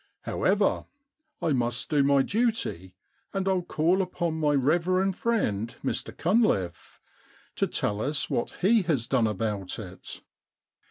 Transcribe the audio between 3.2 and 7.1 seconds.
and Til call on my reverend friend, Mr CunlifFe,